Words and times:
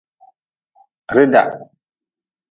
Rida. 1.15 1.43